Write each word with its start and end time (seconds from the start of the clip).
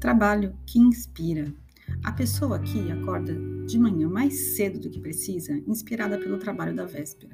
Trabalho 0.00 0.56
que 0.64 0.78
inspira. 0.78 1.52
A 2.02 2.10
pessoa 2.10 2.56
aqui 2.56 2.90
acorda 2.90 3.34
de 3.66 3.78
manhã 3.78 4.08
mais 4.08 4.56
cedo 4.56 4.80
do 4.80 4.88
que 4.88 4.98
precisa, 4.98 5.52
inspirada 5.66 6.18
pelo 6.18 6.38
trabalho 6.38 6.74
da 6.74 6.86
véspera. 6.86 7.30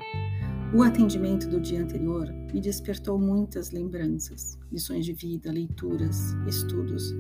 O 0.74 0.82
atendimento 0.82 1.48
do 1.48 1.60
dia 1.60 1.80
anterior 1.80 2.28
me 2.52 2.60
despertou 2.60 3.20
muitas 3.20 3.70
lembranças, 3.70 4.58
lições 4.72 5.06
de 5.06 5.12
vida, 5.12 5.52
leituras, 5.52 6.34
estudos, 6.48 7.14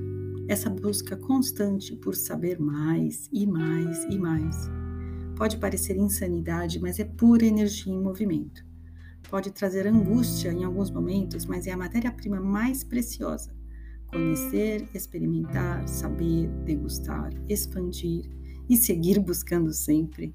essa 0.48 0.68
busca 0.68 1.16
constante 1.16 1.94
por 1.94 2.16
saber 2.16 2.58
mais 2.58 3.28
e 3.32 3.46
mais 3.46 4.02
e 4.10 4.18
mais. 4.18 4.68
Pode 5.36 5.58
parecer 5.58 5.96
insanidade, 5.96 6.80
mas 6.80 6.98
é 6.98 7.04
pura 7.04 7.46
energia 7.46 7.92
em 7.92 8.02
movimento. 8.02 8.66
Pode 9.30 9.52
trazer 9.52 9.86
angústia 9.86 10.52
em 10.52 10.64
alguns 10.64 10.90
momentos, 10.90 11.46
mas 11.46 11.68
é 11.68 11.70
a 11.70 11.76
matéria-prima 11.76 12.40
mais 12.40 12.82
preciosa. 12.82 13.55
Conhecer, 14.08 14.88
experimentar, 14.94 15.86
saber, 15.88 16.48
degustar, 16.64 17.30
expandir 17.48 18.30
e 18.68 18.76
seguir 18.76 19.18
buscando 19.18 19.72
sempre. 19.72 20.34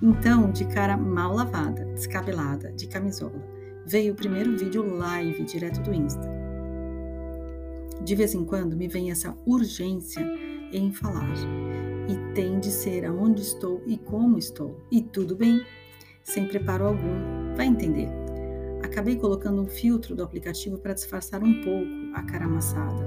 Então, 0.00 0.50
de 0.50 0.64
cara 0.66 0.96
mal 0.96 1.34
lavada, 1.34 1.84
descabelada, 1.86 2.72
de 2.72 2.86
camisola, 2.86 3.42
veio 3.84 4.12
o 4.12 4.16
primeiro 4.16 4.56
vídeo 4.56 4.84
live 4.84 5.44
direto 5.44 5.80
do 5.80 5.92
Insta. 5.92 6.28
De 8.04 8.14
vez 8.14 8.34
em 8.34 8.44
quando 8.44 8.76
me 8.76 8.86
vem 8.86 9.10
essa 9.10 9.36
urgência 9.44 10.24
em 10.72 10.92
falar. 10.92 11.34
E 12.08 12.34
tem 12.34 12.58
de 12.58 12.70
ser 12.70 13.04
aonde 13.04 13.42
estou 13.42 13.82
e 13.86 13.98
como 13.98 14.38
estou. 14.38 14.80
E 14.90 15.02
tudo 15.02 15.34
bem, 15.34 15.60
sem 16.22 16.46
preparo 16.46 16.86
algum, 16.86 17.54
vai 17.56 17.66
entender. 17.66 18.08
Acabei 18.82 19.16
colocando 19.16 19.60
um 19.60 19.66
filtro 19.66 20.14
do 20.14 20.22
aplicativo 20.22 20.78
para 20.78 20.94
disfarçar 20.94 21.42
um 21.42 21.60
pouco 21.62 21.88
a 22.14 22.22
cara 22.22 22.44
amassada, 22.44 23.04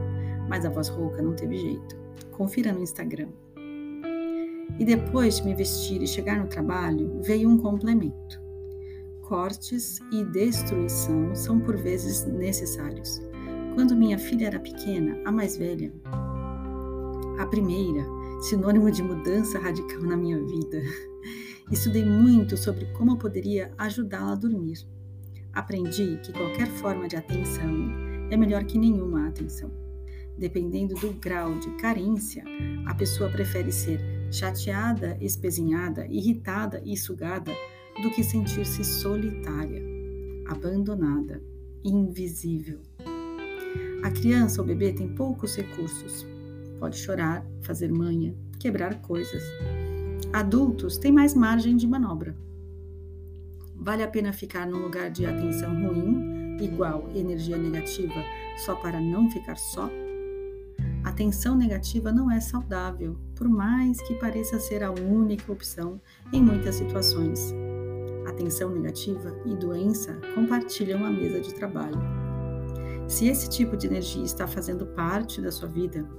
mas 0.51 0.65
a 0.65 0.69
voz 0.69 0.89
rouca 0.89 1.21
não 1.21 1.33
teve 1.33 1.55
jeito. 1.55 1.97
Confira 2.31 2.73
no 2.73 2.81
Instagram. 2.81 3.29
E 4.77 4.83
depois 4.83 5.37
de 5.37 5.45
me 5.45 5.55
vestir 5.55 6.03
e 6.03 6.07
chegar 6.07 6.37
no 6.37 6.47
trabalho, 6.47 7.21
veio 7.21 7.49
um 7.49 7.57
complemento. 7.57 8.41
Cortes 9.21 9.99
e 10.11 10.25
destruição 10.25 11.33
são 11.33 11.57
por 11.57 11.77
vezes 11.77 12.25
necessários. 12.25 13.21
Quando 13.75 13.95
minha 13.95 14.19
filha 14.19 14.47
era 14.47 14.59
pequena, 14.59 15.17
a 15.23 15.31
mais 15.31 15.55
velha, 15.55 15.93
a 17.39 17.45
primeira, 17.45 18.03
sinônimo 18.41 18.91
de 18.91 19.01
mudança 19.01 19.57
radical 19.57 20.01
na 20.01 20.17
minha 20.17 20.37
vida, 20.37 20.81
estudei 21.71 22.03
muito 22.03 22.57
sobre 22.57 22.87
como 22.87 23.11
eu 23.11 23.17
poderia 23.17 23.71
ajudá-la 23.77 24.33
a 24.33 24.35
dormir. 24.35 24.85
Aprendi 25.53 26.19
que 26.21 26.33
qualquer 26.33 26.67
forma 26.67 27.07
de 27.07 27.15
atenção 27.15 27.89
é 28.29 28.35
melhor 28.35 28.65
que 28.65 28.77
nenhuma 28.77 29.29
atenção. 29.29 29.71
Dependendo 30.41 30.95
do 30.95 31.13
grau 31.13 31.53
de 31.59 31.69
carência, 31.75 32.43
a 32.87 32.95
pessoa 32.95 33.29
prefere 33.29 33.71
ser 33.71 34.01
chateada, 34.31 35.15
espezinhada, 35.21 36.07
irritada 36.07 36.81
e 36.83 36.97
sugada 36.97 37.51
do 38.01 38.09
que 38.09 38.23
sentir-se 38.23 38.83
solitária, 38.83 39.83
abandonada, 40.47 41.43
invisível. 41.83 42.79
A 44.01 44.09
criança 44.09 44.61
ou 44.61 44.67
bebê 44.67 44.91
tem 44.91 45.13
poucos 45.13 45.55
recursos. 45.55 46.25
Pode 46.79 46.97
chorar, 46.97 47.45
fazer 47.61 47.91
manha, 47.91 48.33
quebrar 48.59 48.99
coisas. 48.99 49.43
Adultos 50.33 50.97
têm 50.97 51.11
mais 51.11 51.35
margem 51.35 51.75
de 51.77 51.85
manobra. 51.85 52.35
Vale 53.75 54.01
a 54.01 54.07
pena 54.07 54.33
ficar 54.33 54.65
num 54.65 54.79
lugar 54.81 55.11
de 55.11 55.23
atenção 55.23 55.85
ruim, 55.85 56.57
igual 56.59 57.07
energia 57.13 57.57
negativa, 57.57 58.23
só 58.65 58.73
para 58.73 58.99
não 58.99 59.29
ficar 59.29 59.55
só? 59.55 59.87
Atenção 61.21 61.55
negativa 61.55 62.11
não 62.11 62.31
é 62.31 62.39
saudável, 62.39 63.15
por 63.35 63.47
mais 63.47 64.01
que 64.01 64.15
pareça 64.15 64.59
ser 64.59 64.81
a 64.81 64.89
única 64.89 65.51
opção 65.51 66.01
em 66.33 66.41
muitas 66.41 66.73
situações. 66.73 67.53
Atenção 68.27 68.71
negativa 68.71 69.31
e 69.45 69.55
doença 69.55 70.19
compartilham 70.33 71.05
a 71.05 71.11
mesa 71.11 71.39
de 71.39 71.53
trabalho. 71.53 72.01
Se 73.07 73.27
esse 73.27 73.47
tipo 73.47 73.77
de 73.77 73.85
energia 73.85 74.23
está 74.23 74.47
fazendo 74.47 74.87
parte 74.87 75.39
da 75.39 75.51
sua 75.51 75.67
vida, 75.67 76.09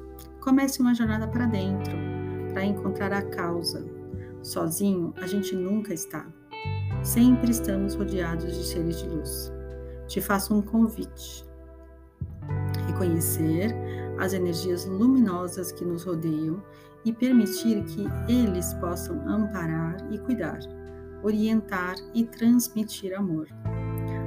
comece 0.40 0.80
uma 0.80 0.94
jornada 0.94 1.26
para 1.26 1.46
dentro, 1.46 1.96
para 2.52 2.64
encontrar 2.64 3.12
a 3.12 3.22
causa. 3.22 3.84
Sozinho, 4.40 5.12
a 5.16 5.26
gente 5.26 5.56
nunca 5.56 5.92
está. 5.92 6.24
Sempre 7.02 7.50
estamos 7.50 7.96
rodeados 7.96 8.54
de 8.56 8.64
seres 8.64 9.00
de 9.00 9.08
luz. 9.08 9.52
Te 10.06 10.20
faço 10.20 10.54
um 10.54 10.62
convite. 10.62 11.44
Reconhecer 12.92 13.74
as 14.18 14.32
energias 14.32 14.84
luminosas 14.84 15.72
que 15.72 15.84
nos 15.84 16.04
rodeiam 16.04 16.62
e 17.04 17.12
permitir 17.12 17.82
que 17.84 18.06
eles 18.28 18.74
possam 18.74 19.26
amparar 19.28 19.96
e 20.12 20.18
cuidar, 20.18 20.60
orientar 21.22 21.96
e 22.14 22.24
transmitir 22.24 23.16
amor. 23.16 23.48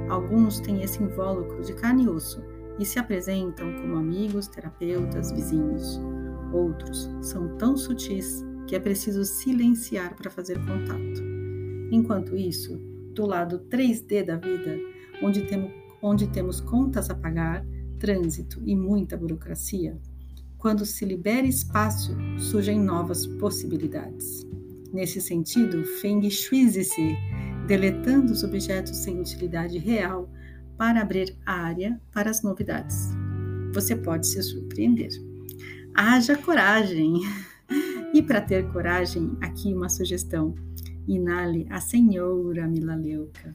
Alguns 0.08 0.60
têm 0.60 0.82
esse 0.82 1.02
invólucro 1.02 1.62
de 1.62 1.72
carne 1.74 2.04
e 2.04 2.08
osso 2.08 2.42
e 2.78 2.84
se 2.84 2.98
apresentam 2.98 3.72
como 3.80 3.96
amigos, 3.96 4.48
terapeutas, 4.48 5.32
vizinhos. 5.32 6.00
Outros 6.52 7.10
são 7.22 7.56
tão 7.56 7.76
sutis 7.76 8.44
que 8.66 8.76
é 8.76 8.80
preciso 8.80 9.24
silenciar 9.24 10.14
para 10.16 10.30
fazer 10.30 10.58
contato. 10.66 11.22
Enquanto 11.90 12.36
isso, 12.36 12.76
do 13.14 13.24
lado 13.26 13.60
3D 13.70 14.24
da 14.24 14.36
vida, 14.36 14.76
onde 15.22 15.46
onde 16.02 16.26
temos 16.28 16.60
contas 16.60 17.08
a 17.10 17.14
pagar, 17.14 17.64
trânsito 17.98 18.62
e 18.64 18.74
muita 18.74 19.16
burocracia, 19.16 19.98
quando 20.58 20.84
se 20.84 21.04
libera 21.04 21.46
espaço, 21.46 22.16
surgem 22.38 22.80
novas 22.80 23.26
possibilidades. 23.26 24.46
Nesse 24.92 25.20
sentido, 25.20 25.84
Feng 26.00 26.28
Shui-se, 26.30 27.16
deletando 27.66 28.32
os 28.32 28.42
objetos 28.42 28.96
sem 28.96 29.20
utilidade 29.20 29.78
real 29.78 30.28
para 30.76 31.00
abrir 31.00 31.36
área 31.44 32.00
para 32.12 32.30
as 32.30 32.42
novidades. 32.42 33.10
Você 33.72 33.94
pode 33.94 34.26
se 34.26 34.42
surpreender. 34.42 35.10
Haja 35.94 36.36
coragem! 36.36 37.20
E 38.14 38.22
para 38.22 38.40
ter 38.40 38.66
coragem, 38.72 39.36
aqui 39.40 39.74
uma 39.74 39.88
sugestão: 39.88 40.54
inale 41.06 41.66
a 41.68 41.80
Senhora 41.80 42.66
Milaleuca. 42.66 43.54